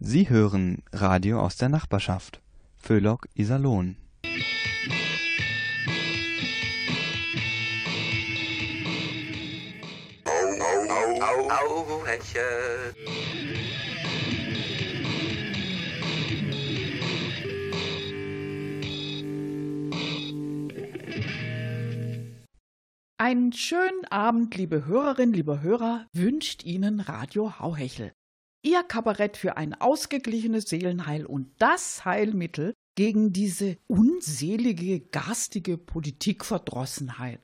[0.00, 2.40] Sie hören Radio aus der Nachbarschaft.
[2.76, 3.96] Föhlock Iserlohn.
[10.26, 12.94] Au, au, Hechel.
[23.16, 28.12] Einen schönen Abend, liebe Hörerinnen, liebe Hörer, wünscht Ihnen Radio Hauhechel.
[28.64, 37.42] Ihr Kabarett für ein ausgeglichenes Seelenheil und das Heilmittel gegen diese unselige, garstige Politikverdrossenheit.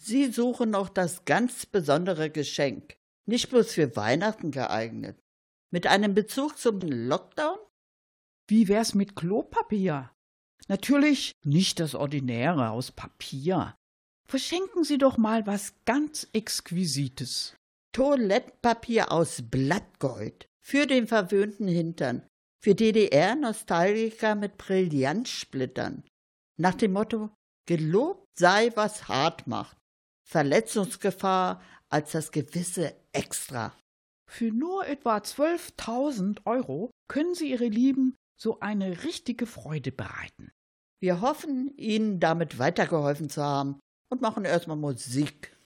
[0.00, 2.94] Sie suchen noch das ganz besondere Geschenk,
[3.26, 5.18] nicht bloß für Weihnachten geeignet.
[5.72, 7.58] Mit einem Bezug zum Lockdown?
[8.46, 10.12] Wie wär's mit Klopapier?
[10.68, 13.74] Natürlich nicht das Ordinäre aus Papier.
[14.28, 17.56] Verschenken Sie doch mal was ganz Exquisites.
[17.92, 20.48] Toilettpapier aus Blattgold.
[20.64, 22.26] Für den verwöhnten Hintern.
[22.62, 26.04] Für DDR-Nostalgiker mit Brillantsplittern.
[26.56, 27.30] Nach dem Motto,
[27.66, 29.76] gelobt sei, was hart macht.
[30.28, 33.76] Verletzungsgefahr als das gewisse Extra.
[34.30, 40.52] Für nur etwa 12.000 Euro können Sie Ihre Lieben so eine richtige Freude bereiten.
[41.00, 45.56] Wir hoffen, Ihnen damit weitergeholfen zu haben und machen erstmal Musik.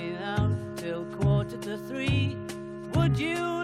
[0.00, 0.50] I'd out.
[0.76, 2.36] Till quarter to three,
[2.94, 3.59] would you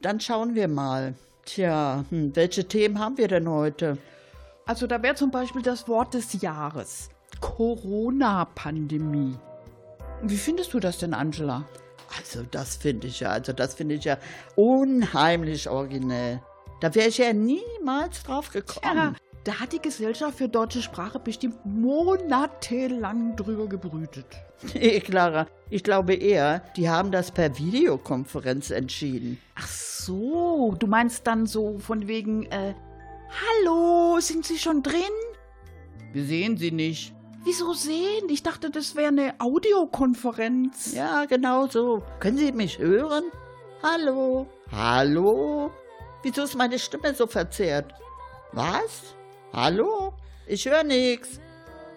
[0.00, 1.14] dann schauen wir mal.
[1.44, 3.98] Tja, hm, welche Themen haben wir denn heute?
[4.66, 7.10] Also da wäre zum Beispiel das Wort des Jahres.
[7.40, 9.36] Corona-Pandemie.
[10.22, 11.64] Wie findest du das denn, Angela?
[12.18, 14.18] Also, das finde ich ja, also das finde ich ja
[14.56, 16.42] unheimlich originell.
[16.80, 18.96] Da wäre ich ja niemals drauf gekommen.
[18.96, 19.12] Ja,
[19.44, 24.26] da hat die Gesellschaft für deutsche Sprache bestimmt monatelang drüber gebrütet.
[24.74, 29.40] Nee, Clara, ich glaube eher, die haben das per Videokonferenz entschieden.
[29.54, 32.74] Ach so, du meinst dann so von wegen, äh,
[33.64, 35.00] hallo, sind Sie schon drin?
[36.12, 37.14] Wir sehen sie nicht.
[37.42, 38.28] Wieso sehen?
[38.28, 40.92] Ich dachte, das wäre eine Audiokonferenz.
[40.92, 42.02] Ja, genau so.
[42.18, 43.24] Können Sie mich hören?
[43.82, 44.46] Hallo?
[44.70, 45.70] Hallo?
[46.22, 47.94] Wieso ist meine Stimme so verzerrt?
[48.52, 49.14] Was?
[49.52, 50.12] Hallo?
[50.46, 51.40] Ich höre nichts.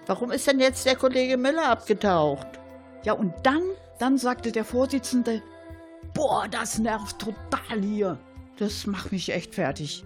[0.08, 2.48] Warum ist denn jetzt der Kollege Müller abgetaucht?
[3.04, 3.62] Ja, und dann
[4.00, 5.42] Dann sagte der Vorsitzende,
[6.14, 8.20] boah, das nervt total hier.
[8.58, 10.04] Das macht mich echt fertig.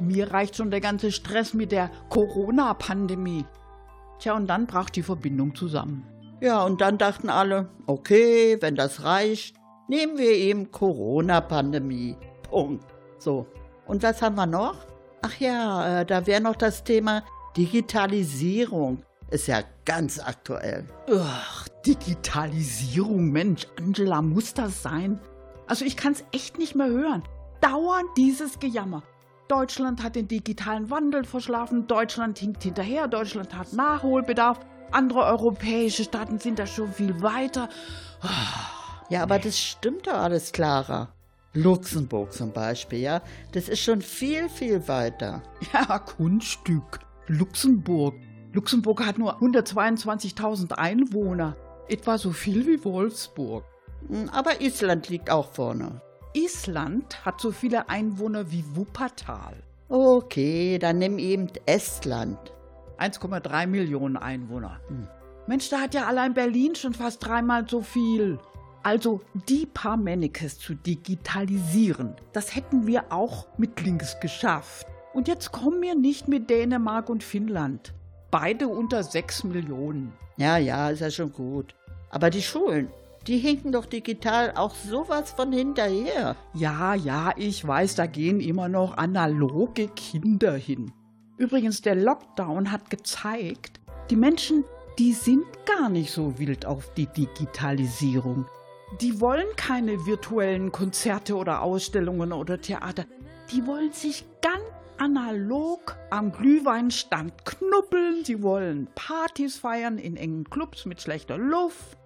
[0.00, 3.44] Mir reicht schon der ganze Stress mit der Corona-Pandemie.
[4.18, 6.04] Tja, und dann brach die Verbindung zusammen.
[6.40, 9.54] Ja, und dann dachten alle, okay, wenn das reicht,
[9.88, 12.16] nehmen wir eben Corona-Pandemie.
[12.50, 12.84] Punkt.
[13.18, 13.46] So.
[13.86, 14.76] Und was haben wir noch?
[15.22, 17.22] Ach ja, äh, da wäre noch das Thema
[17.56, 19.02] Digitalisierung.
[19.30, 20.84] Ist ja ganz aktuell.
[21.10, 25.20] Ach, Digitalisierung, Mensch, Angela, muss das sein?
[25.66, 27.22] Also ich kann es echt nicht mehr hören.
[27.60, 29.02] Dauernd dieses Gejammer.
[29.48, 34.60] Deutschland hat den digitalen Wandel verschlafen, Deutschland hinkt hinterher, Deutschland hat Nachholbedarf,
[34.90, 37.68] andere europäische Staaten sind da schon viel weiter.
[39.08, 41.14] Ja, aber das stimmt doch alles, Clara.
[41.54, 43.22] Luxemburg zum Beispiel, ja,
[43.52, 45.42] das ist schon viel, viel weiter.
[45.72, 47.00] Ja, Kunststück.
[47.26, 48.14] Luxemburg.
[48.52, 51.56] Luxemburg hat nur 122.000 Einwohner.
[51.88, 53.64] Etwa so viel wie Wolfsburg.
[54.08, 56.00] Hm, Aber Island liegt auch vorne.
[56.34, 59.62] Island hat so viele Einwohner wie Wuppertal.
[59.88, 62.38] Okay, dann nimm eben Estland.
[62.98, 64.80] 1,3 Millionen Einwohner.
[65.46, 68.38] Mensch, da hat ja allein Berlin schon fast dreimal so viel.
[68.82, 74.86] Also die paar Mannekes zu digitalisieren, das hätten wir auch mit links geschafft.
[75.14, 77.92] Und jetzt kommen wir nicht mit Dänemark und Finnland.
[78.30, 80.12] Beide unter 6 Millionen.
[80.36, 81.74] Ja, ja, ist ja schon gut.
[82.10, 82.88] Aber die Schulen,
[83.26, 86.34] die hinken doch digital auch sowas von hinterher.
[86.54, 90.92] Ja, ja, ich weiß, da gehen immer noch analoge Kinder hin.
[91.36, 93.80] Übrigens, der Lockdown hat gezeigt,
[94.10, 94.64] die Menschen,
[94.98, 98.46] die sind gar nicht so wild auf die Digitalisierung.
[99.00, 103.06] Die wollen keine virtuellen Konzerte oder Ausstellungen oder Theater.
[103.50, 104.62] Die wollen sich ganz
[104.98, 108.24] analog am Glühweinstand knuppeln.
[108.24, 111.98] Sie wollen Partys feiern in engen Clubs mit schlechter Luft.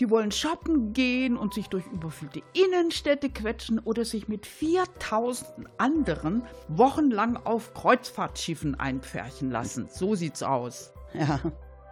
[0.00, 6.42] Die wollen shoppen gehen und sich durch überfüllte Innenstädte quetschen oder sich mit 4000 anderen
[6.68, 9.88] wochenlang auf Kreuzfahrtschiffen einpferchen lassen.
[9.90, 10.94] So sieht's aus.
[11.12, 11.40] Ja,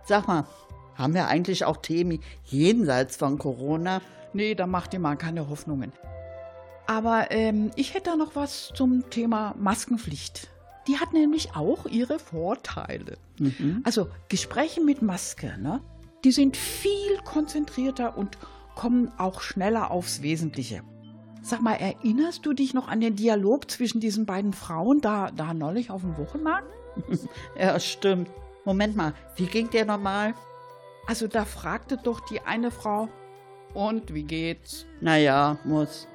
[0.07, 0.47] sag mal,
[0.95, 4.01] haben wir eigentlich auch Themen jenseits von Corona?
[4.33, 5.93] Nee, da macht ihr mal keine Hoffnungen.
[6.87, 10.49] Aber ähm, ich hätte da noch was zum Thema Maskenpflicht.
[10.87, 13.19] Die hat nämlich auch ihre Vorteile.
[13.85, 15.83] Also Gespräche mit Maske, ne?
[16.25, 18.39] Die sind viel konzentrierter und
[18.75, 20.83] kommen auch schneller aufs Wesentliche.
[21.43, 25.53] Sag mal, erinnerst du dich noch an den Dialog zwischen diesen beiden Frauen da, da
[25.55, 26.67] neulich auf dem Wochenmarkt?
[27.59, 28.29] Ja, stimmt.
[28.65, 30.35] Moment mal, wie ging der nochmal?
[31.07, 33.09] Also da fragte doch die eine Frau,
[33.75, 34.87] und wie geht's?
[35.01, 36.07] Naja, muss.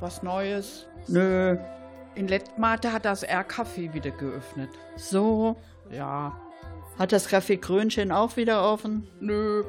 [0.00, 0.86] Was Neues?
[1.08, 1.56] Nö.
[2.14, 4.70] In Lettmate hat das R-Café wieder geöffnet.
[4.96, 5.56] So.
[5.90, 6.36] Ja,
[6.98, 9.06] Hat das Café Krönchen auch wieder offen?
[9.20, 9.64] nö.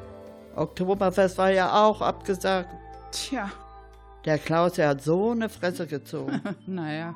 [0.56, 2.70] Oktoberfest war ja auch abgesagt.
[3.12, 3.52] Tja,
[4.24, 6.42] Der Klaus, der hat so eine Fresse gezogen.
[6.66, 7.14] naja,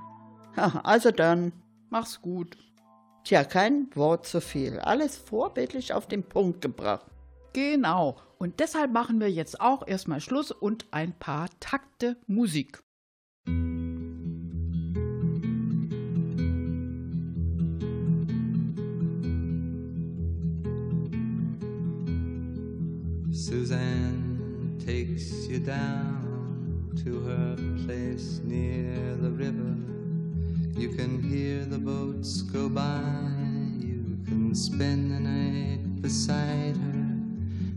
[0.84, 1.54] also dann.
[1.90, 2.58] mach's gut.
[3.24, 4.80] Tja, kein Wort zu viel.
[4.80, 7.06] Alles vorbildlich auf den Punkt gebracht.
[7.54, 8.18] Genau.
[8.38, 12.82] Und deshalb machen wir jetzt auch erstmal Schluss und ein paar Takte Musik.
[23.32, 27.56] Suzanne takes you down to her
[27.86, 29.76] place near the river.
[30.80, 33.02] You can hear the boats go by.
[33.80, 36.99] You can spend the night beside her.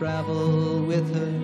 [0.00, 1.34] travel with her,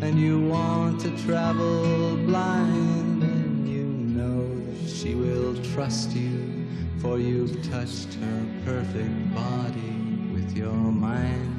[0.00, 6.66] and you want to travel blind, and you know that she will trust you,
[7.00, 9.92] for you've touched her perfect body
[10.32, 11.50] with your mind.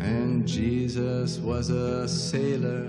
[0.00, 2.84] And Jesus was a sailor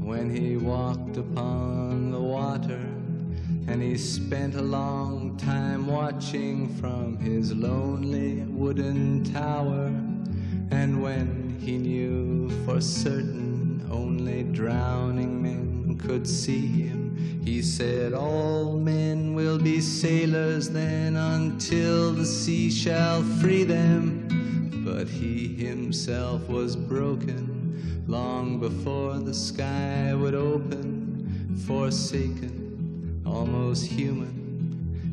[0.00, 2.84] when he walked upon the water.
[3.70, 9.86] And he spent a long time watching from his lonely wooden tower.
[10.70, 17.42] And when he knew for certain only drowning men could see him.
[17.44, 24.26] He said, All men will be sailors then until the sea shall free them.
[24.84, 34.37] But he himself was broken long before the sky would open, forsaken, almost human.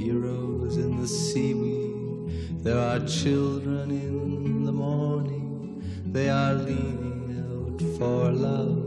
[0.00, 2.64] heroes in the seaweed.
[2.64, 5.82] There are children in the morning.
[6.06, 8.86] They are leaning out for love.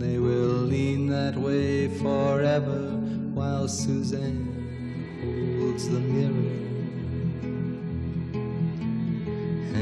[0.00, 2.80] They will lean that way forever
[3.38, 4.48] while Suzanne
[5.58, 6.56] holds the mirror.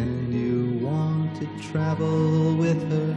[0.01, 3.17] And you want to travel with her,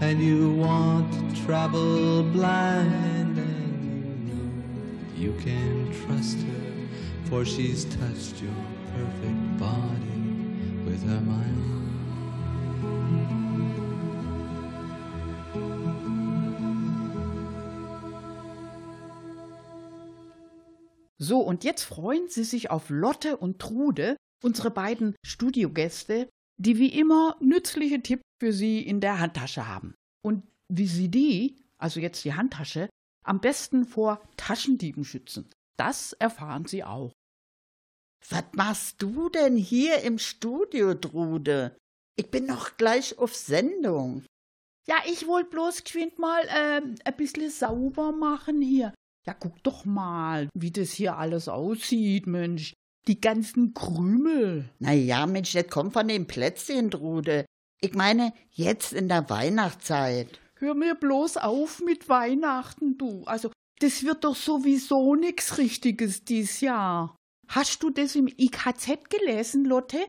[0.00, 4.48] and you want to travel blind, and you know
[5.16, 6.77] you can trust her,
[7.28, 8.54] for she's touched your
[8.94, 11.68] perfect body with her mind.
[21.18, 26.88] So, und jetzt freuen Sie sich auf Lotte und Trude, unsere beiden Studiogäste, die wie
[26.98, 29.94] immer nützliche Tipps für Sie in der Handtasche haben.
[30.22, 32.88] Und wie Sie die, also jetzt die Handtasche,
[33.24, 35.50] am besten vor Taschendieben schützen.
[35.76, 37.12] Das erfahren Sie auch.
[38.30, 41.76] Was machst du denn hier im Studio, Trude?
[42.16, 44.24] Ich bin noch gleich auf Sendung.
[44.88, 48.92] Ja, ich wollte bloß geschwind mal ähm, ein bisschen sauber machen hier.
[49.26, 52.72] Ja, guck doch mal, wie das hier alles aussieht, Mensch.
[53.06, 54.70] Die ganzen Krümel.
[54.78, 57.44] Na ja, Mensch, das kommt von den Plätzchen, Trude.
[57.80, 60.40] Ich meine, jetzt in der Weihnachtszeit.
[60.56, 63.22] Hör mir bloß auf mit Weihnachten, du.
[63.26, 67.14] Also, das wird doch sowieso nix Richtiges dies Jahr.
[67.48, 70.06] Hast du das im IKZ gelesen, Lotte?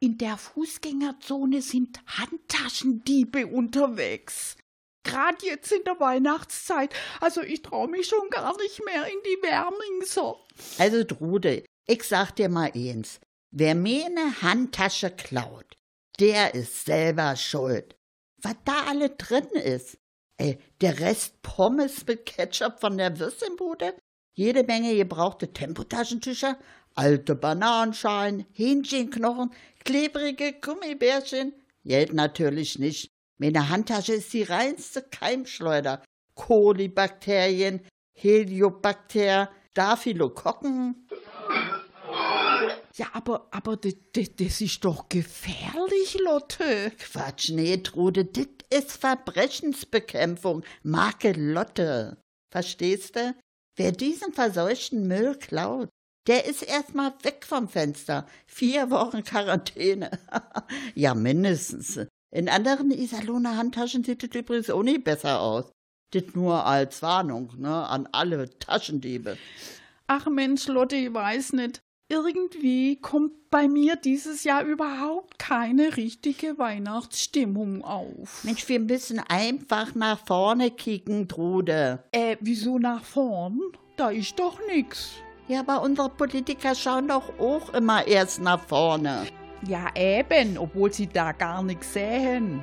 [0.00, 4.56] In der Fußgängerzone sind Handtaschendiebe unterwegs.
[5.02, 6.94] Gerade jetzt in der Weihnachtszeit.
[7.20, 10.36] Also ich traue mich schon gar nicht mehr in die Wermingser.
[10.78, 13.20] Also, Trude, ich sag dir mal eins.
[13.50, 15.76] Wer mir eine Handtasche klaut,
[16.18, 17.96] der ist selber schuld.
[18.42, 19.98] Was da alle drin ist.
[20.36, 23.94] Ey, der Rest Pommes mit Ketchup von der Würstchenbude,
[24.34, 26.58] jede Menge gebrauchte Tempotaschentücher,
[26.94, 29.52] alte Bananenschalen, Hähnchenknochen,
[29.84, 31.52] klebrige Gummibärchen.
[31.84, 33.08] Geld natürlich nicht.
[33.38, 36.02] Meine Handtasche ist die reinste Keimschleuder.
[36.34, 37.80] Kolibakterien,
[38.12, 41.08] Heliobakter, Staphylokokken.
[42.96, 46.92] Ja, aber, aber das, das, das ist doch gefährlich, Lotte.
[46.98, 50.64] Quatsch, nee, Trude, das ist Verbrechensbekämpfung.
[50.84, 52.18] Marke Lotte.
[52.52, 53.34] Verstehst du?
[53.76, 55.88] Wer diesen verseuchten Müll klaut,
[56.26, 58.26] der ist erstmal weg vom Fenster.
[58.46, 60.10] Vier Wochen Quarantäne.
[60.94, 62.00] ja, mindestens.
[62.30, 65.70] In anderen Iserlohner Handtaschen sieht es übrigens auch nicht besser aus.
[66.12, 69.36] Das nur als Warnung, ne, an alle Taschendiebe.
[70.06, 71.83] Ach Mensch, Lotte, ich weiß nicht.
[72.08, 78.44] Irgendwie kommt bei mir dieses Jahr überhaupt keine richtige Weihnachtsstimmung auf.
[78.44, 82.04] Mensch, wir müssen einfach nach vorne kicken, Trude.
[82.12, 83.58] Äh, wieso nach vorn?
[83.96, 85.12] Da ist doch nix.
[85.48, 89.26] Ja, aber unsere Politiker schauen doch auch immer erst nach vorne.
[89.66, 92.62] Ja, eben, obwohl sie da gar nichts sehen.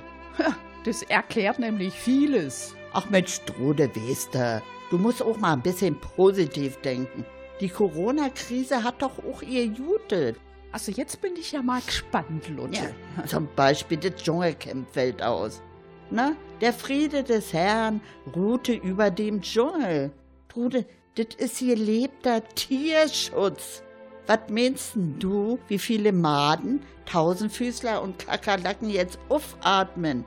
[0.83, 2.75] Das erklärt nämlich vieles.
[2.93, 7.25] Ach Mensch, Trude, weißt du, du musst auch mal ein bisschen positiv denken.
[7.62, 10.36] Die Corona-Krise hat doch auch ihr Jute.
[10.72, 12.94] Also jetzt bin ich ja mal gespannt, Lotte.
[13.18, 15.62] Ja, zum Beispiel das Dschungelcamp fällt aus.
[16.10, 18.01] Na, der Friede des Herrn
[18.36, 20.12] ruhte über dem Dschungel.
[20.50, 23.84] Trude, das ist hier lebter Tierschutz.
[24.27, 30.25] Was meinst du, wie viele Maden, Tausendfüßler und Kakerlaken jetzt aufatmen?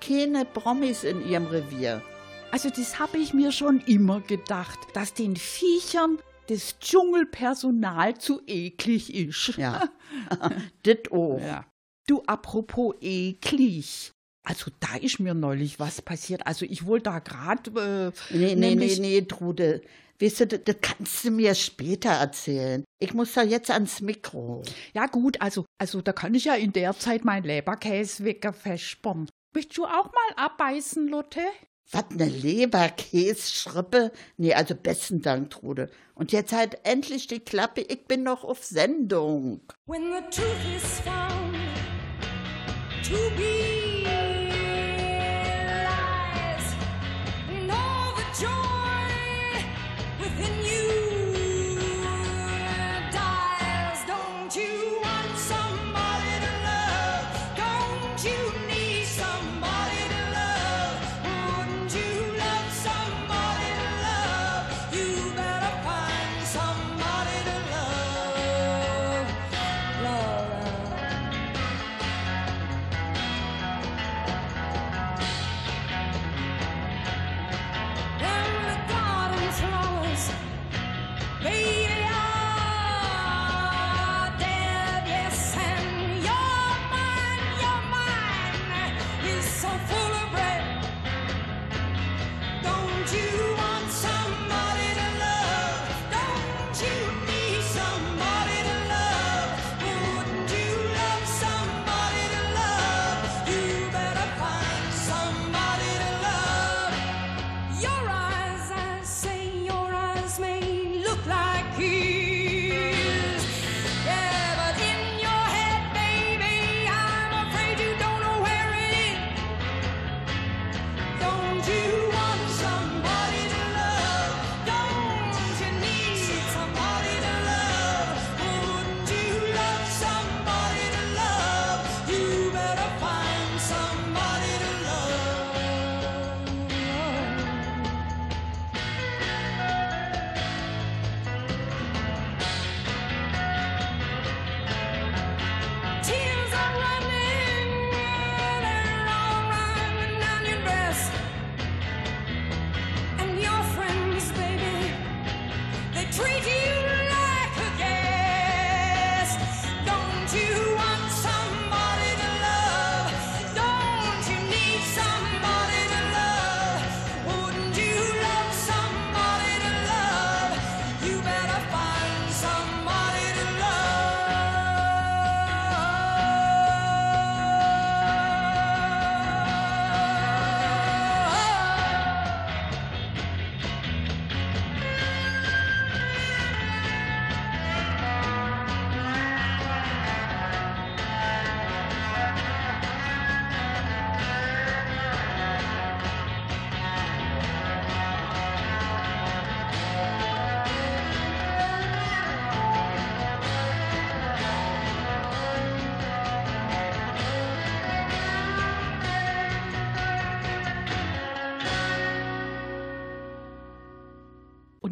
[0.00, 2.02] keine Promis in ihrem Revier.
[2.50, 9.14] Also das habe ich mir schon immer gedacht, dass den Viechern das Dschungelpersonal zu eklig
[9.14, 9.56] ist.
[9.56, 9.88] Ja,
[10.86, 11.40] dit auch.
[11.40, 11.64] Ja.
[12.06, 14.12] Du, apropos eklig.
[14.44, 16.46] Also da ist mir neulich was passiert.
[16.46, 18.12] Also ich wollte da gerade...
[18.30, 19.82] Äh, Nee, nee, nee, nee, Trude.
[20.20, 22.84] Weißt du, das, das kannst du mir später erzählen.
[23.00, 24.62] Ich muss da jetzt ans Mikro.
[24.94, 29.28] Ja gut, also, also da kann ich ja in der Zeit mein Leberkäse wegverspern.
[29.52, 31.40] Möchtest du auch mal abbeißen, Lotte?
[31.92, 34.10] Was, eine Leberkässchrippe?
[34.38, 35.88] Nee, also besten Dank, Trude.
[36.14, 39.60] Und jetzt halt endlich die Klappe, ich bin noch auf Sendung.
[39.86, 41.54] When the truth is found
[43.04, 43.85] to be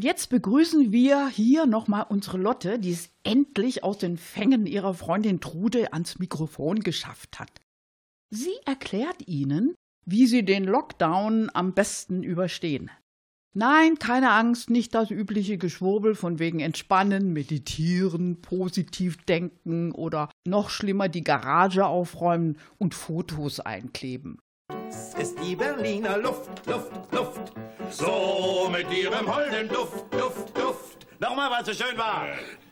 [0.04, 5.40] jetzt begrüßen wir hier nochmal unsere Lotte, die es endlich aus den Fängen ihrer Freundin
[5.40, 7.50] Trude ans Mikrofon geschafft hat.
[8.30, 9.74] Sie erklärt Ihnen,
[10.06, 12.90] wie Sie den Lockdown am besten überstehen.
[13.56, 20.70] Nein, keine Angst, nicht das übliche Geschwurbel von wegen Entspannen, Meditieren, positiv denken oder noch
[20.70, 24.40] schlimmer die Garage aufräumen und Fotos einkleben.
[24.88, 27.52] Es ist die Berliner Luft, Luft, Luft.
[27.90, 31.06] So mit ihrem holden Duft, Duft, Duft.
[31.20, 32.26] Nochmal, was so schön war.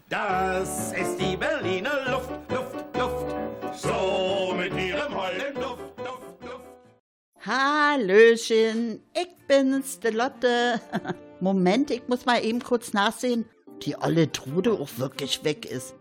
[0.08, 3.34] Das ist die Berliner Luft, Luft, Luft.
[3.74, 7.46] So mit ihrem holden Duft, Duft, Duft.
[7.46, 10.80] Hallöchen, ich bin's, die Lotte.
[11.40, 13.46] Moment, ich muss mal eben kurz nachsehen,
[13.82, 15.94] die olle Trude auch wirklich weg ist.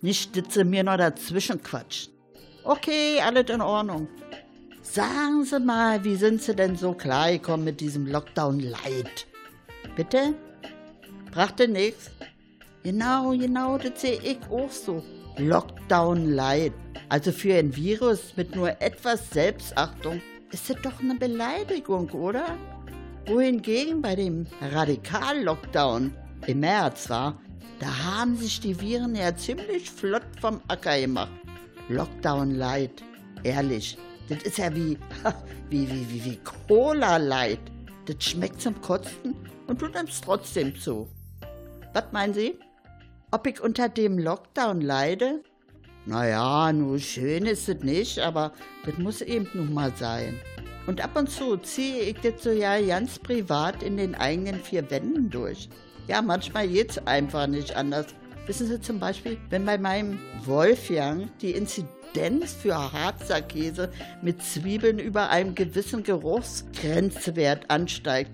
[0.00, 2.10] Nicht, dass sie mir noch dazwischen quatscht.
[2.64, 4.08] Okay, alles in Ordnung.
[4.96, 9.26] Sagen Sie mal, wie sind Sie denn so klargekommen mit diesem Lockdown Light?
[9.94, 10.32] Bitte?
[11.32, 12.10] Brachte nix?
[12.82, 15.04] Genau, genau, das sehe ich auch so.
[15.36, 16.72] Lockdown Light.
[17.10, 22.56] Also für ein Virus mit nur etwas Selbstachtung ist das doch eine Beleidigung, oder?
[23.26, 26.10] Wohingegen bei dem Radikal-Lockdown
[26.46, 27.38] im März war,
[27.80, 31.32] da haben sich die Viren ja ziemlich flott vom Acker gemacht.
[31.90, 33.02] Lockdown Light.
[33.42, 34.98] Ehrlich, Das ist ja wie,
[35.70, 37.60] wie, wie, wie, wie Cola Light.
[38.06, 39.34] Das schmeckt zum Kotzen
[39.66, 41.08] und du nimmst trotzdem zu.
[41.92, 42.58] Was meinen Sie?
[43.30, 45.42] Ob ich unter dem Lockdown leide?
[46.04, 48.52] Naja, nur schön ist es nicht, aber
[48.84, 50.40] das muss eben nun mal sein.
[50.86, 54.88] Und ab und zu ziehe ich das so ja ganz privat in den eigenen vier
[54.88, 55.68] Wänden durch.
[56.06, 58.06] Ja, manchmal geht's einfach nicht anders.
[58.46, 63.90] Wissen Sie zum Beispiel, wenn bei meinem Wolfgang die Inzidenz für Harzer Käse
[64.22, 68.30] mit Zwiebeln über einem gewissen Geruchsgrenzwert ansteigt,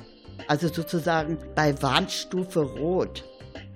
[0.49, 3.25] also sozusagen bei Warnstufe Rot,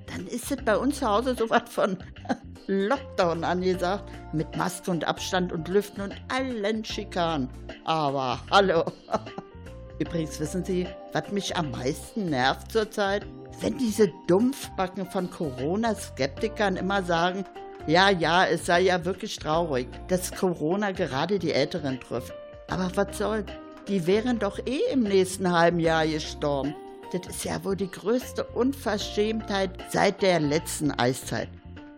[0.07, 1.96] dann ist es bei uns zu Hause sowas von
[2.66, 7.49] Lockdown angesagt, mit Maske und Abstand und Lüften und allen Schikanen.
[7.85, 8.85] Aber hallo.
[9.99, 13.27] Übrigens wissen Sie, was mich am meisten nervt zurzeit?
[13.59, 17.45] Wenn diese Dumpfbacken von Corona-Skeptikern immer sagen,
[17.87, 22.35] ja, ja, es sei ja wirklich traurig, dass Corona gerade die Älteren trifft.
[22.69, 23.47] Aber was soll's?
[23.88, 26.75] Die wären doch eh im nächsten halben Jahr gestorben.
[27.12, 31.49] Das ist ja wohl die größte Unverschämtheit seit der letzten Eiszeit.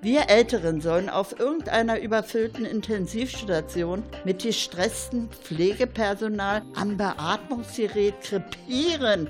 [0.00, 9.28] Wir Älteren sollen auf irgendeiner überfüllten Intensivstation mit gestressten Pflegepersonal am Beatmungsgerät krepieren.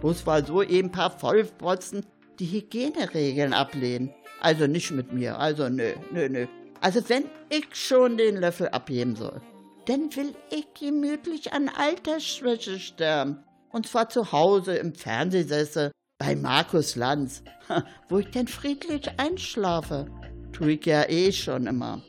[0.00, 2.06] Bloß weil so eben ein paar Vollprotzen
[2.38, 4.14] die Hygieneregeln ablehnen.
[4.40, 6.46] Also nicht mit mir, also nö, nö, nö.
[6.80, 9.40] Also wenn ich schon den Löffel abheben soll,
[9.86, 13.42] dann will ich gemütlich an Altersschwäche sterben.
[13.70, 17.42] Und zwar zu Hause im Fernsehsessel bei Markus Lanz,
[18.08, 20.06] wo ich denn friedlich einschlafe.
[20.52, 22.02] Tue ich ja eh schon immer.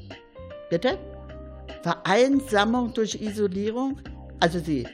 [0.69, 0.99] Bitte?
[1.81, 4.01] Vereinsamung durch Isolierung?
[4.39, 4.87] Also Sie,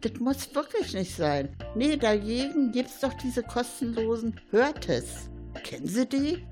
[0.00, 1.48] das muss wirklich nicht sein.
[1.74, 5.28] Nee, dagegen gibt's doch diese kostenlosen Hörtests.
[5.64, 6.46] Kennen Sie die?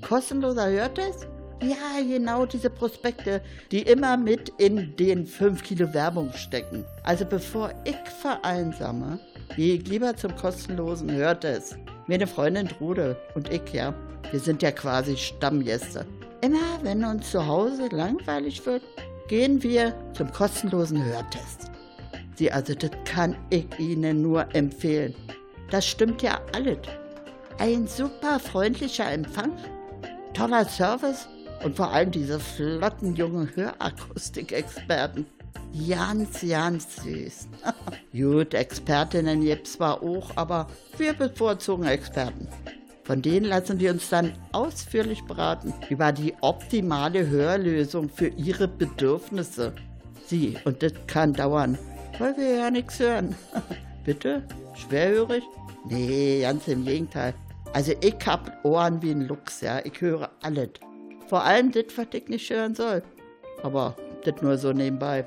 [0.00, 1.26] Kostenloser Hörtest?
[1.60, 6.84] Ja, genau diese Prospekte, die immer mit in den 5 Kilo Werbung stecken.
[7.02, 9.18] Also bevor ich vereinsame,
[9.56, 11.76] gehe ich lieber zum kostenlosen Hörtest.
[12.06, 13.92] Meine Freundin Trude und ich, ja,
[14.30, 16.06] wir sind ja quasi Stammgäste.
[16.42, 18.82] Immer wenn uns zu Hause langweilig wird,
[19.26, 21.67] gehen wir zum kostenlosen Hörtest.
[22.38, 25.12] Sie, also das kann ich Ihnen nur empfehlen.
[25.72, 26.78] Das stimmt ja alles.
[27.58, 29.50] Ein super freundlicher Empfang,
[30.34, 31.28] toller Service
[31.64, 35.26] und vor allem diese flotten jungen Hörakustikexperten.
[35.88, 37.48] Ganz, ganz süß.
[38.12, 42.46] Gut, Expertinnen gibt's zwar auch, aber wir bevorzugen Experten.
[43.02, 49.72] Von denen lassen wir uns dann ausführlich beraten über die optimale Hörlösung für ihre Bedürfnisse.
[50.26, 51.76] Sie, und das kann dauern,
[52.18, 53.34] weil wir ja nichts hören.
[54.04, 54.42] Bitte?
[54.74, 55.44] Schwerhörig?
[55.88, 57.34] Nee, ganz im Gegenteil.
[57.72, 59.80] Also ich hab Ohren wie ein Luchs, ja.
[59.84, 60.70] Ich höre alles.
[61.28, 63.02] Vor allem das, was ich nicht hören soll.
[63.62, 65.26] Aber das nur so nebenbei.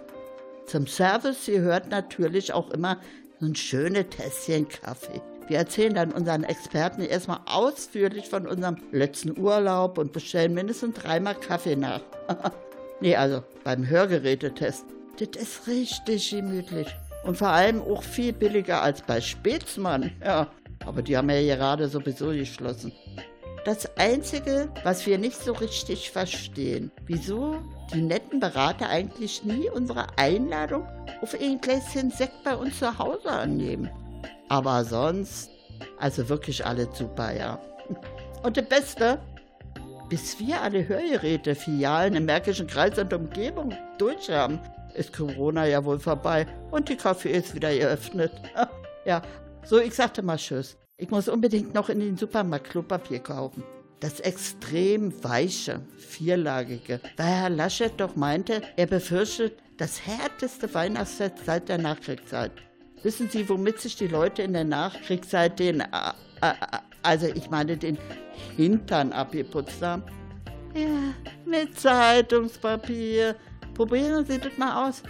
[0.66, 2.98] Zum Service gehört natürlich auch immer
[3.40, 5.22] so ein schönes Tässchen Kaffee.
[5.48, 11.36] Wir erzählen dann unseren Experten erstmal ausführlich von unserem letzten Urlaub und bestellen mindestens dreimal
[11.36, 12.02] Kaffee nach.
[13.02, 14.86] nee, also beim Hörgerätetest.
[15.22, 16.88] Das ist richtig gemütlich.
[17.24, 20.12] Und vor allem auch viel billiger als bei Spätzmann.
[20.26, 20.48] Ja,
[20.84, 22.92] aber die haben ja gerade sowieso geschlossen.
[23.64, 27.58] Das Einzige, was wir nicht so richtig verstehen, wieso
[27.94, 30.88] die netten Berater eigentlich nie unsere Einladung
[31.22, 33.92] auf ein Gläschen Sekt bei uns zu Hause annehmen.
[34.50, 35.52] Aber sonst,
[36.00, 37.62] also wirklich alles super, ja.
[38.42, 39.20] Und das Beste,
[40.10, 44.60] bis wir alle Hörgeräte, Filialen im Märkischen Kreis und Umgebung durch haben,
[44.96, 48.32] ist Corona ja wohl vorbei und die Café ist wieder geöffnet.
[49.06, 49.22] ja,
[49.64, 50.78] so, ich sagte mal Tschüss.
[50.98, 53.64] Ich muss unbedingt noch in den Supermarkt Klopapier kaufen.
[54.00, 61.70] Das extrem weiche, vierlagige, weil Herr Laschet doch meinte, er befürchtet das härteste Weihnachtsfest seit
[61.70, 62.52] der Nachkriegszeit.
[63.04, 65.86] Wissen Sie, womit sich die Leute in der Nachkriegszeit den, äh,
[66.42, 66.54] äh,
[67.02, 67.98] also ich meine den
[68.56, 70.04] Hintern abgeputzt haben?
[70.76, 71.14] Ja,
[71.46, 73.36] mit Zeitungspapier.
[73.82, 75.02] Probieren Sie das mal aus.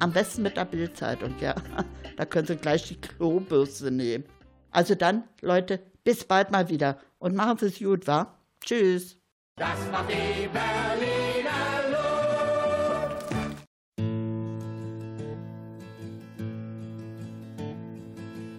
[0.00, 1.54] Am besten mit der Bildzeitung, ja.
[2.18, 4.24] Da können Sie gleich die Klobürste nehmen.
[4.70, 6.98] Also dann, Leute, bis bald mal wieder.
[7.18, 8.34] Und machen Sie es gut, wa?
[8.60, 9.16] Tschüss.
[9.56, 13.32] Das war die Berliner Luft.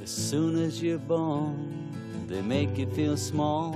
[0.02, 1.92] As soon as you're born,
[2.28, 3.76] they make you feel small.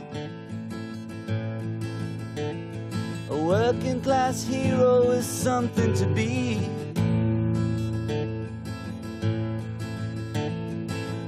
[3.51, 6.57] Working class hero is something to be.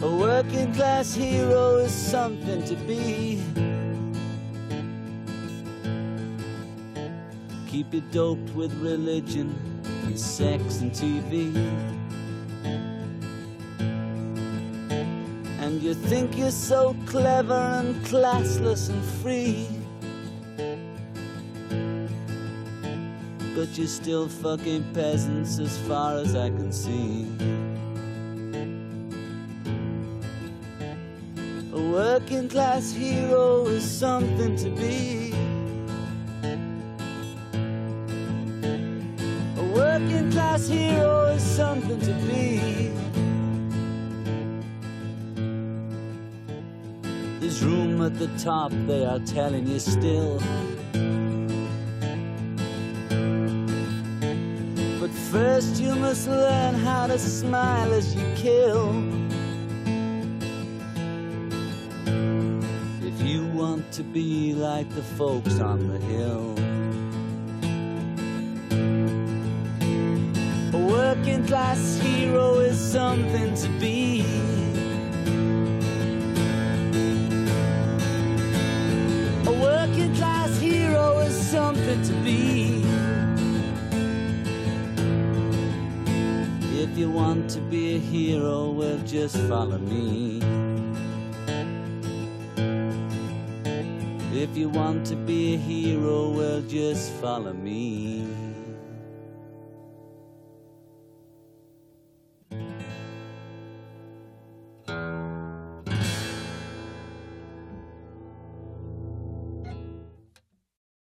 [0.02, 3.44] A working class hero is something to be.
[7.68, 9.54] Keep it doped with religion
[10.06, 11.54] and sex and TV.
[15.60, 19.83] And you think you're so clever and classless and free.
[23.76, 27.26] You're still fucking peasants as far as I can see.
[31.74, 35.34] A working class hero is something to be.
[39.58, 42.92] A working class hero is something to be.
[47.40, 50.40] There's room at the top, they are telling you still.
[55.34, 58.90] First, you must learn how to smile as you kill.
[63.02, 66.54] If you want to be like the folks on the hill.
[70.78, 74.24] A working class hero is something to be.
[79.52, 82.53] A working class hero is something to be.
[86.94, 90.40] If you want to be a hero, well, just follow me.
[94.32, 98.28] If you want to be a hero, well, just follow me.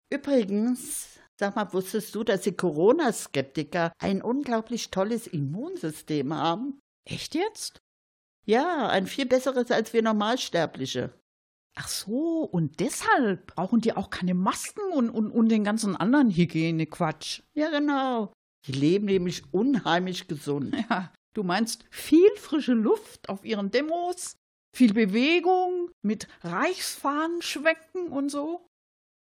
[0.10, 6.80] Übrigens, sag mal, wusstest du, dass die Corona-Skeptiker ein unglaublich tolles Immunsystem haben?
[7.06, 7.80] Echt jetzt?
[8.46, 11.14] Ja, ein viel besseres als wir Normalsterbliche.
[11.76, 16.30] Ach so, und deshalb brauchen die auch keine Masken und, und, und den ganzen anderen
[16.30, 17.42] Hygienequatsch.
[17.56, 18.32] Ja, genau.
[18.68, 20.76] Die leben nämlich unheimlich gesund.
[20.90, 24.36] Ja, du meinst viel frische Luft auf ihren Demos,
[24.76, 28.68] viel Bewegung mit Reichsfahnen schwenken und so?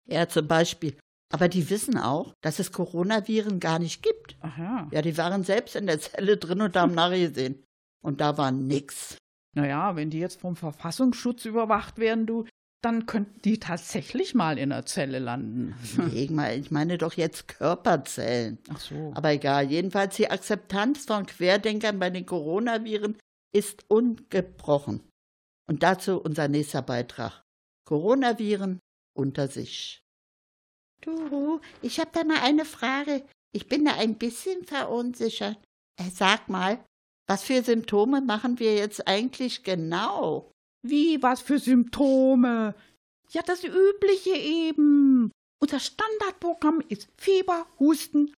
[0.10, 0.97] Ja, zum Beispiel.
[1.32, 4.36] Aber die wissen auch, dass es Coronaviren gar nicht gibt.
[4.41, 4.88] Aha.
[4.91, 7.63] Ja, die waren selbst in der Zelle drin und haben nachgesehen.
[8.04, 9.17] Und da war nix.
[9.56, 12.46] Naja, wenn die jetzt vom Verfassungsschutz überwacht werden, du,
[12.82, 15.76] dann könnten die tatsächlich mal in der Zelle landen.
[15.98, 18.58] Nee, ich meine- ich meine doch jetzt Körperzellen.
[18.70, 19.12] Ach so.
[19.15, 23.17] Aber egal, jedenfalls die Akzeptanz von Querdenkern bei den Coronaviren
[23.54, 25.02] ist ungebrochen.
[25.70, 27.44] Und dazu unser nächster Beitrag.
[27.86, 28.80] Coronaviren
[29.15, 30.02] unter sich.
[31.02, 33.24] Du, ich habe da mal eine Frage.
[33.54, 35.58] Ich bin da ein bisschen verunsichert.
[36.00, 36.84] Äh, Sag mal,
[37.28, 40.52] was für Symptome machen wir jetzt eigentlich genau?
[40.84, 42.76] Wie, was für Symptome?
[43.30, 45.32] Ja, das Übliche eben.
[45.60, 48.34] Unser Standardprogramm ist Fieber, Husten,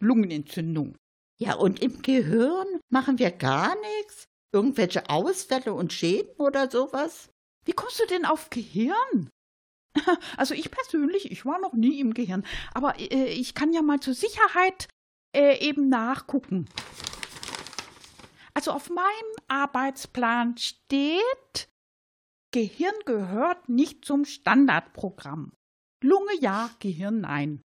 [0.00, 0.96] Lungenentzündung.
[1.40, 4.24] Ja, und im Gehirn machen wir gar nichts?
[4.52, 7.28] Irgendwelche Ausfälle und Schäden oder sowas?
[7.64, 9.28] Wie kommst du denn auf Gehirn?
[10.36, 14.00] Also ich persönlich, ich war noch nie im Gehirn, aber äh, ich kann ja mal
[14.00, 14.88] zur Sicherheit
[15.34, 16.68] äh, eben nachgucken.
[18.54, 21.68] Also auf meinem Arbeitsplan steht
[22.50, 25.52] Gehirn gehört nicht zum Standardprogramm.
[26.02, 27.60] Lunge ja, Gehirn nein.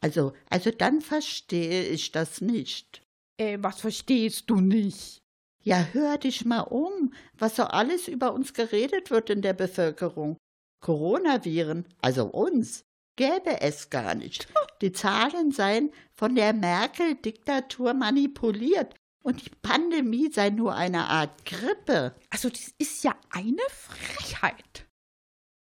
[0.00, 3.02] Also, also dann verstehe ich das nicht.
[3.38, 5.22] Äh, was verstehst du nicht?
[5.64, 10.36] Ja, hör dich mal um, was so alles über uns geredet wird in der Bevölkerung.
[10.82, 12.84] Coronaviren, also uns,
[13.16, 14.48] gäbe es gar nicht.
[14.82, 22.16] Die Zahlen seien von der Merkel-Diktatur manipuliert und die Pandemie sei nur eine Art Grippe.
[22.30, 24.86] Also, das ist ja eine Frechheit.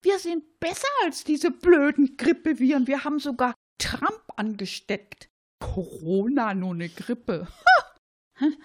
[0.03, 2.87] Wir sind besser als diese blöden Grippeviren.
[2.87, 5.29] Wir haben sogar Trump angesteckt.
[5.61, 7.49] Corona, nur eine Grippe.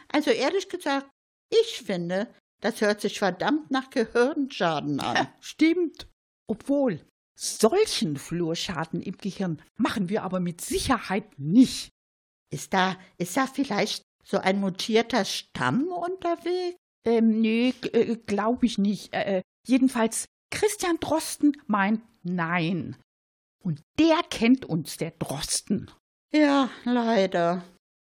[0.10, 1.10] Also ehrlich gesagt,
[1.50, 2.28] ich finde,
[2.62, 5.28] das hört sich verdammt nach Gehirnschaden an.
[5.40, 6.11] Stimmt.
[6.48, 7.06] Obwohl,
[7.38, 11.90] solchen Flurschaden im Gehirn machen wir aber mit Sicherheit nicht.
[12.52, 16.78] Ist da, ist da vielleicht so ein mutierter Stamm unterwegs?
[17.06, 19.14] Ähm, nee, äh, glaube ich nicht.
[19.14, 22.98] Äh, äh, jedenfalls, Christian Drosten meint nein.
[23.64, 25.90] Und der kennt uns, der Drosten.
[26.34, 27.64] Ja, leider.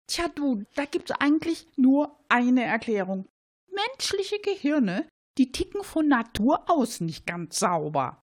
[0.08, 3.28] Tja, du, da gibt's eigentlich nur eine Erklärung.
[3.72, 5.08] Menschliche Gehirne,
[5.42, 8.22] die ticken von Natur aus nicht ganz sauber.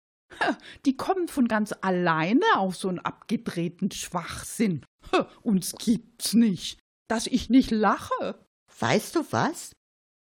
[0.84, 4.84] Die kommen von ganz alleine auf so einen abgedrehten Schwachsinn.
[5.44, 6.80] Uns gibt's nicht.
[7.08, 8.44] Dass ich nicht lache.
[8.80, 9.74] Weißt du was?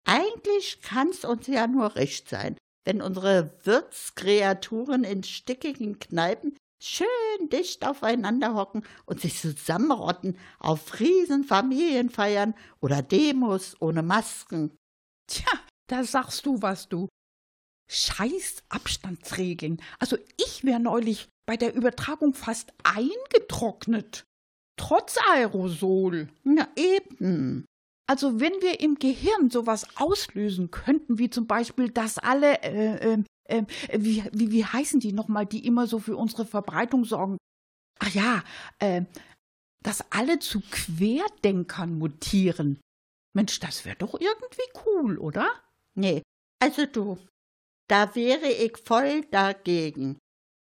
[0.08, 7.86] Eigentlich kann's uns ja nur recht sein, wenn unsere Wirtskreaturen in stickigen Kneipen schön dicht
[7.86, 14.76] aufeinander hocken und sich zusammenrotten auf Riesenfamilienfeiern oder Demos ohne Masken.
[15.28, 15.52] Tja,
[15.90, 17.08] da sagst du was, du.
[17.92, 19.82] Scheiß Abstandsregeln.
[19.98, 24.24] Also ich wäre neulich bei der Übertragung fast eingetrocknet.
[24.78, 26.30] Trotz Aerosol.
[26.44, 27.66] Na eben.
[28.08, 33.24] Also wenn wir im Gehirn sowas auslösen könnten, wie zum Beispiel, dass alle, äh, äh,
[33.46, 33.66] äh,
[33.98, 37.38] wie, wie, wie heißen die nochmal, die immer so für unsere Verbreitung sorgen?
[38.00, 38.44] Ach ja,
[38.80, 39.04] äh,
[39.84, 42.80] dass alle zu Querdenkern mutieren.
[43.36, 45.50] Mensch, das wäre doch irgendwie cool, oder?
[46.00, 46.22] Nee,
[46.64, 47.18] also du,
[47.90, 50.18] da wäre ich voll dagegen.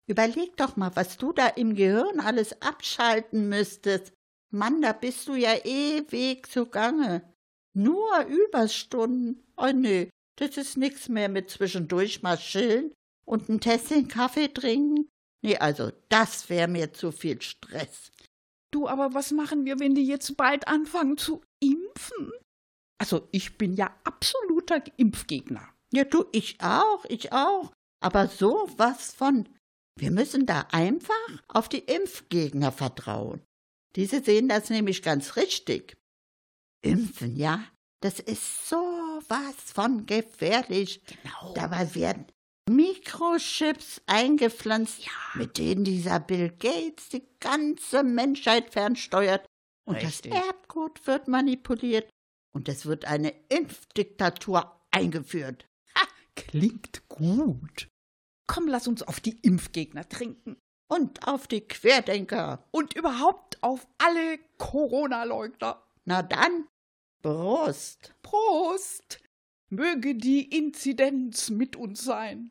[0.08, 4.12] Überleg doch mal, was du da im Gehirn alles abschalten müsstest.
[4.52, 7.34] Mann, da bist du ja ewig zugange.
[7.74, 9.42] Nur Überstunden.
[9.56, 12.92] Oh nee, das ist nix mehr mit zwischendurch mal chillen
[13.26, 15.08] und ein Tässchen Kaffee trinken.
[15.42, 18.12] Nee, also das wäre mir zu viel Stress.
[18.70, 22.30] Du, aber was machen wir, wenn die jetzt bald anfangen zu impfen?
[22.98, 25.68] Also ich bin ja absoluter Impfgegner.
[25.92, 27.72] Ja, du, ich auch, ich auch.
[28.00, 29.48] Aber so was von.
[29.96, 31.14] Wir müssen da einfach
[31.48, 33.42] auf die Impfgegner vertrauen.
[33.96, 35.94] Diese sehen das nämlich ganz richtig.
[36.82, 37.64] Impfen, ja,
[38.00, 38.76] das ist so
[39.28, 41.00] was von gefährlich.
[41.06, 41.54] Genau.
[41.54, 42.26] Dabei werden
[42.68, 45.00] Mikrochips eingepflanzt,
[45.34, 49.46] mit denen dieser Bill Gates die ganze Menschheit fernsteuert.
[49.86, 50.32] Und Richtig.
[50.32, 52.08] das Erbgut wird manipuliert
[52.54, 55.66] und es wird eine Impfdiktatur eingeführt.
[56.36, 57.88] Klingt gut.
[58.46, 60.56] Komm, lass uns auf die Impfgegner trinken.
[60.88, 62.64] Und auf die Querdenker.
[62.70, 65.82] Und überhaupt auf alle Corona-Leugner.
[66.04, 66.68] Na dann,
[67.22, 68.14] Prost.
[68.22, 69.20] Prost!
[69.70, 72.50] Möge die Inzidenz mit uns sein.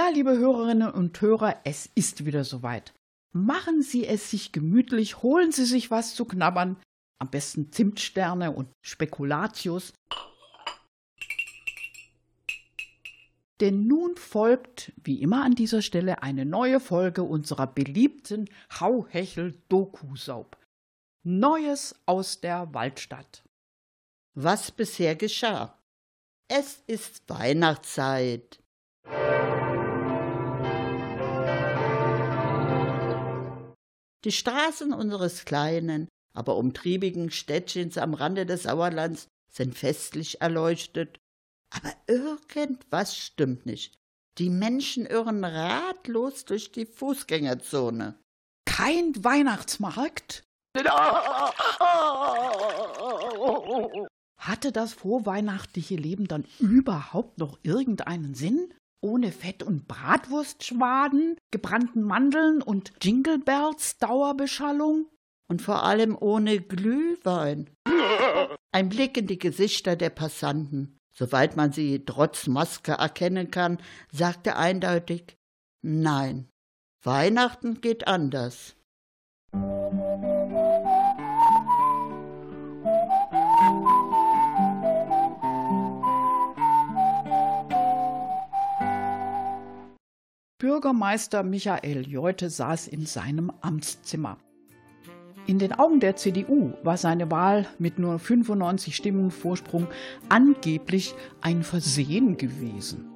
[0.00, 2.94] Ja, liebe Hörerinnen und Hörer, es ist wieder soweit.
[3.32, 6.78] Machen Sie es sich gemütlich, holen Sie sich was zu knabbern,
[7.18, 9.92] am besten Zimtsterne und Spekulatius.
[13.60, 20.56] Denn nun folgt, wie immer an dieser Stelle, eine neue Folge unserer beliebten Hauhechel-Doku-Soap.
[21.24, 23.44] Neues aus der Waldstadt.
[24.32, 25.78] Was bisher geschah.
[26.48, 28.60] Es ist Weihnachtszeit.
[34.24, 41.18] Die Straßen unseres kleinen, aber umtriebigen Städtchens am Rande des Sauerlands sind festlich erleuchtet.
[41.70, 43.94] Aber irgendwas stimmt nicht.
[44.38, 48.18] Die Menschen irren ratlos durch die Fußgängerzone.
[48.64, 50.42] Kein Weihnachtsmarkt?
[54.38, 58.72] Hatte das vorweihnachtliche Leben dann überhaupt noch irgendeinen Sinn?
[59.02, 65.06] Ohne Fett- und Bratwurstschwaden, gebrannten Mandeln und Jingle Bells Dauerbeschallung?
[65.48, 67.70] Und vor allem ohne Glühwein.
[68.72, 73.78] Ein Blick in die Gesichter der Passanten, soweit man sie trotz Maske erkennen kann,
[74.12, 75.36] sagte eindeutig
[75.82, 76.48] Nein,
[77.02, 78.76] Weihnachten geht anders.
[90.60, 94.36] Bürgermeister Michael Jolte saß in seinem Amtszimmer.
[95.46, 99.88] In den Augen der CDU war seine Wahl mit nur 95 Stimmen Vorsprung
[100.28, 103.06] angeblich ein Versehen gewesen.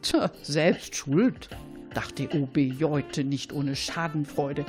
[0.00, 1.50] Tja, selbst schuld,
[1.92, 4.64] dachte OB Jolte nicht ohne Schadenfreude.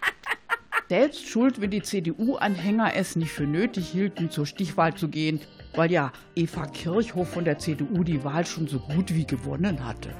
[0.90, 5.40] Selbst schuld, wenn die CDU-Anhänger es nicht für nötig hielten, zur Stichwahl zu gehen,
[5.74, 10.10] weil ja Eva Kirchhoff von der CDU die Wahl schon so gut wie gewonnen hatte.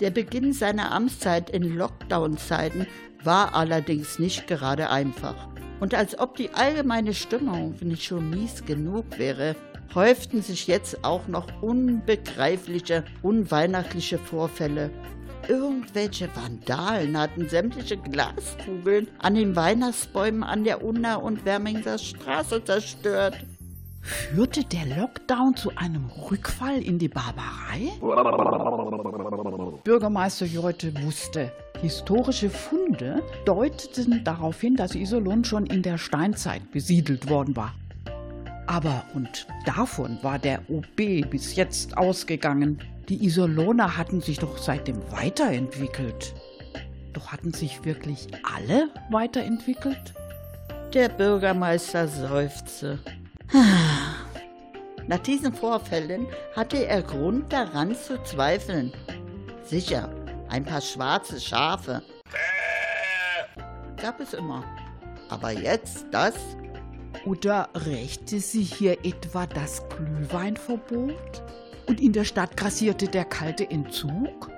[0.00, 2.86] Der Beginn seiner Amtszeit in Lockdown-Zeiten
[3.22, 5.48] war allerdings nicht gerade einfach.
[5.78, 9.54] Und als ob die allgemeine Stimmung nicht schon mies genug wäre,
[9.94, 14.90] häuften sich jetzt auch noch unbegreifliche, unweihnachtliche Vorfälle.
[15.48, 23.36] Irgendwelche Vandalen hatten sämtliche Glaskugeln an den Weihnachtsbäumen an der Unna- und Wermingser Straße zerstört.
[24.04, 27.90] Führte der Lockdown zu einem Rückfall in die Barbarei?
[29.82, 31.50] Bürgermeister Jolte wusste,
[31.80, 37.74] historische Funde deuteten darauf hin, dass Iserlohn schon in der Steinzeit besiedelt worden war.
[38.66, 42.80] Aber und davon war der OB bis jetzt ausgegangen.
[43.08, 46.34] Die Iserlohner hatten sich doch seitdem weiterentwickelt.
[47.14, 50.12] Doch hatten sich wirklich alle weiterentwickelt?
[50.92, 52.98] Der Bürgermeister seufzte.
[55.06, 56.26] Nach diesen Vorfällen
[56.56, 58.92] hatte er Grund daran zu zweifeln.
[59.64, 60.12] Sicher,
[60.48, 62.02] ein paar schwarze Schafe.
[63.96, 64.64] Gab es immer.
[65.28, 66.34] Aber jetzt das?
[67.26, 71.42] Oder rächte sich hier etwa das Glühweinverbot?
[71.86, 74.50] Und in der Stadt grassierte der kalte Entzug?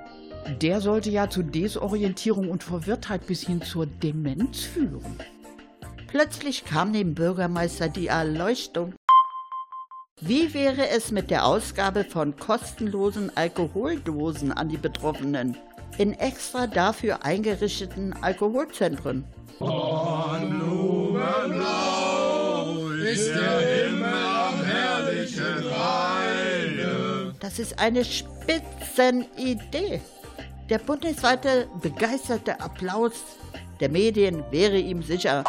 [0.63, 5.19] Der sollte ja zu Desorientierung und Verwirrtheit bis hin zur Demenz führen.
[6.19, 8.95] Plötzlich kam dem Bürgermeister die Erleuchtung.
[10.23, 15.59] Wie wäre es mit der Ausgabe von kostenlosen Alkoholdosen an die Betroffenen
[15.99, 19.27] in extra dafür eingerichteten Alkoholzentren?
[27.41, 30.01] Das ist eine Spitzenidee.
[30.71, 33.13] Der bundesweite begeisterte Applaus
[33.81, 35.45] der Medien wäre ihm sicher.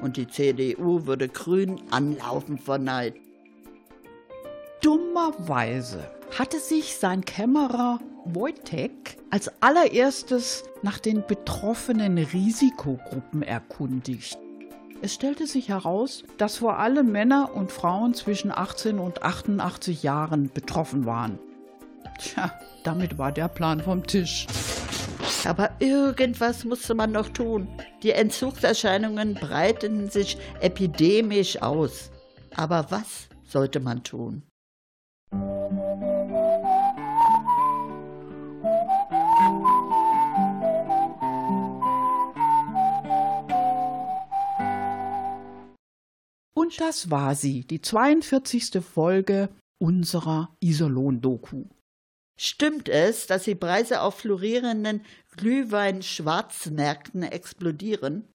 [0.00, 3.14] Und die CDU würde grün anlaufen vor Neid.
[4.82, 14.38] Dummerweise hatte sich sein Kämmerer Wojtek als allererstes nach den betroffenen Risikogruppen erkundigt.
[15.02, 20.50] Es stellte sich heraus, dass vor allem Männer und Frauen zwischen 18 und 88 Jahren
[20.52, 21.38] betroffen waren.
[22.18, 22.52] Tja,
[22.84, 24.46] damit war der Plan vom Tisch.
[25.46, 27.68] Aber irgendwas musste man noch tun.
[28.02, 32.10] Die Entzugserscheinungen breiteten sich epidemisch aus.
[32.54, 34.42] Aber was sollte man tun?
[46.54, 48.80] Und das war sie, die 42.
[48.80, 49.48] Folge
[49.80, 51.64] unserer Isolon-Doku.
[52.42, 55.04] Stimmt es, dass die Preise auf florierenden
[55.36, 58.32] Glühwein-Schwarzmärkten explodieren?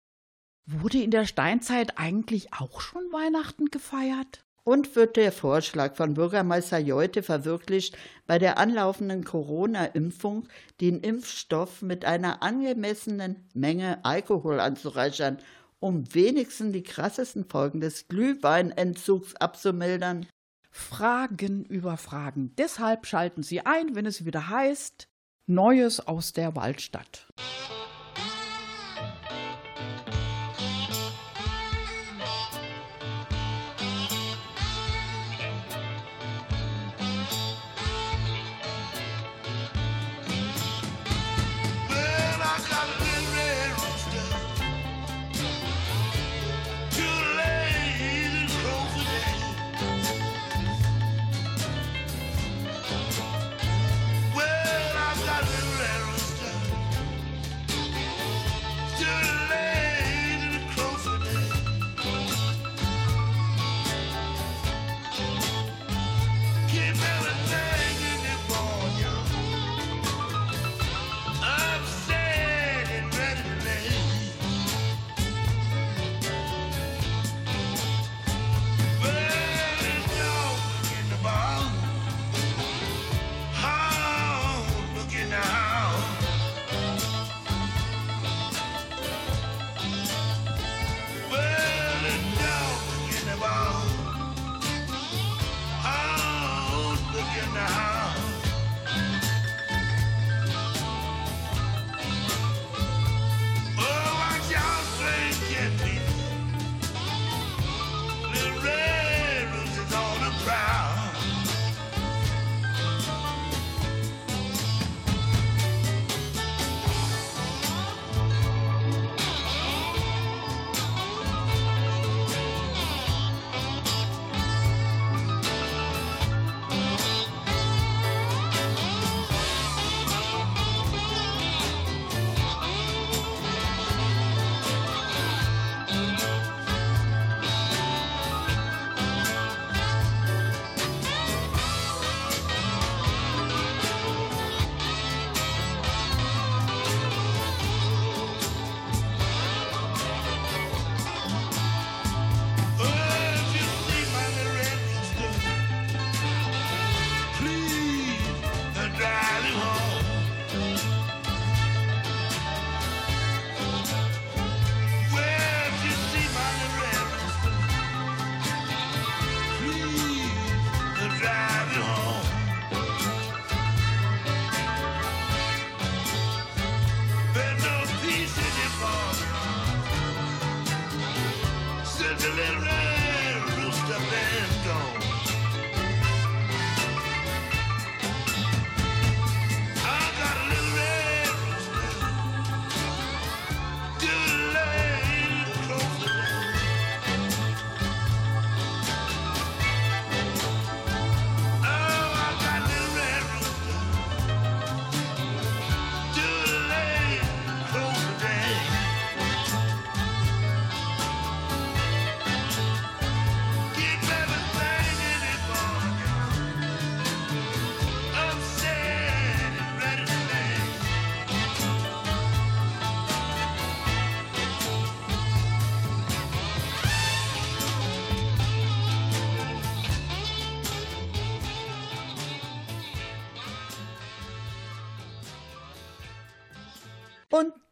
[0.68, 4.46] Wurde in der Steinzeit eigentlich auch schon Weihnachten gefeiert?
[4.64, 7.98] Und wird der Vorschlag von Bürgermeister Jeute verwirklicht,
[8.28, 10.50] bei der anlaufenden Corona-Impfung
[10.82, 15.40] den Impfstoff mit einer angemessenen Menge Alkohol anzureichern,
[15.80, 20.28] um wenigstens die krassesten Folgen des Glühweinentzugs abzumildern?
[20.78, 22.54] Fragen über Fragen.
[22.58, 25.08] Deshalb schalten Sie ein, wenn es wieder heißt
[25.48, 27.28] Neues aus der Waldstadt.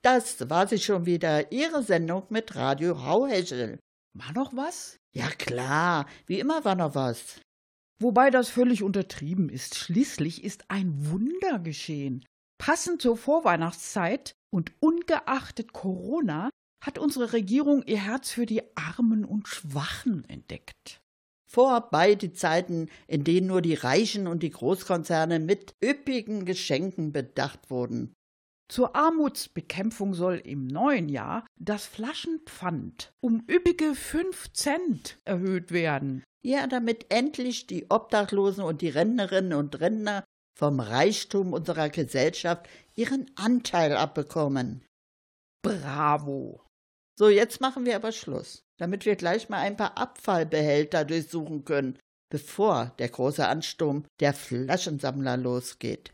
[0.03, 3.79] Das war sie schon wieder, Ihre Sendung mit Radio Hauhechel.
[4.13, 4.97] War noch was?
[5.15, 7.39] Ja klar, wie immer war noch was.
[7.99, 9.75] Wobei das völlig untertrieben ist.
[9.75, 12.25] Schließlich ist ein Wunder geschehen.
[12.57, 16.49] Passend zur Vorweihnachtszeit und ungeachtet Corona
[16.83, 20.99] hat unsere Regierung ihr Herz für die Armen und Schwachen entdeckt.
[21.49, 27.69] Vorbei die Zeiten, in denen nur die Reichen und die Großkonzerne mit üppigen Geschenken bedacht
[27.69, 28.13] wurden.
[28.69, 36.23] Zur Armutsbekämpfung soll im neuen Jahr das Flaschenpfand um üppige 5 Cent erhöht werden.
[36.45, 40.23] Ja, damit endlich die Obdachlosen und die Rentnerinnen und Rentner
[40.57, 44.85] vom Reichtum unserer Gesellschaft ihren Anteil abbekommen.
[45.63, 46.61] Bravo!
[47.17, 51.99] So, jetzt machen wir aber Schluss, damit wir gleich mal ein paar Abfallbehälter durchsuchen können,
[52.31, 56.13] bevor der große Ansturm der Flaschensammler losgeht.